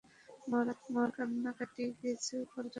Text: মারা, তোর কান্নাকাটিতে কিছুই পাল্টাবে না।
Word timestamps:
মারা, 0.47 0.73
তোর 0.83 1.09
কান্নাকাটিতে 1.17 1.83
কিছুই 2.01 2.43
পাল্টাবে 2.45 2.57
না। 2.57 2.69